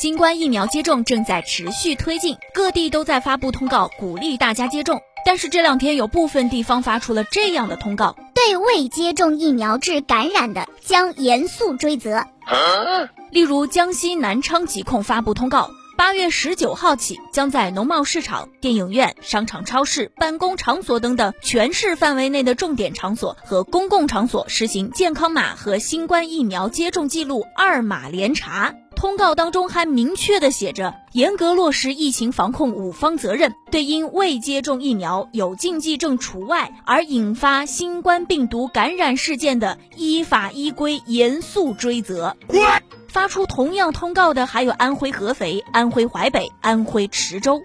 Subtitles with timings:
[0.00, 4.98] 新冠疫苗接种正在持续推进，各地都在发布通告，鼓励大家接种。
[5.26, 12.24] 但是这两天有部分地方发出了这样的通告：对未接种疫苗致感染的，将严肃追责。
[13.30, 15.68] 例如，江西南昌疾控发布通告。
[15.98, 28.74] 八月十九号起，将在农贸市场、电影院、商场、超市、办公场所等等全市范围内的重点场所和公共场所实行健康码和新冠疫苗接种记录二码联查。
[29.00, 42.36] 通告当中还明确的写着，严格落实疫情防控五方责任，对因未接种疫苗有禁忌症除外而引发新冠病毒感染事件的，依法依规严肃追责。
[43.08, 47.62] 发出同样通告的还有安徽合肥、安徽淮北、安徽池州。